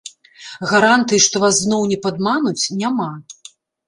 Гарантыі, 0.69 1.19
што 1.25 1.41
вас 1.43 1.59
зноў 1.65 1.81
не 1.91 1.97
падмануць, 2.05 2.63
няма. 2.81 3.11